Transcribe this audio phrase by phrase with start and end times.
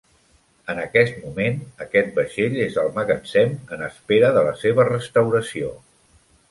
[0.73, 5.73] En aquest moment, aquest vaixell es al magatzem en espera de la seva restauració.